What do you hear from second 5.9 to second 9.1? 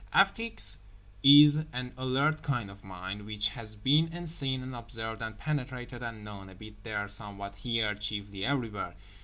and known—a bit there, somewhat here, chiefly everywhere.